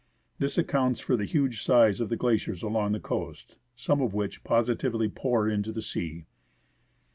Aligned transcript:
This 0.39 0.57
accounts 0.57 0.99
for 0.99 1.15
the 1.15 1.25
huge 1.25 1.61
size 1.61 2.01
of 2.01 2.09
the 2.09 2.15
glaciers 2.15 2.63
along 2.63 2.93
the 2.93 2.99
coast, 2.99 3.57
some 3.75 4.01
of 4.01 4.15
which 4.15 4.43
positively 4.43 5.07
pour 5.09 5.47
into 5.47 5.71
the 5.71 5.83
sea. 5.83 6.25